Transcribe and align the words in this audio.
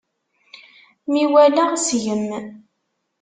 Mi 1.11 1.21
waleɣ 1.31 1.69
seg-m. 1.85 2.27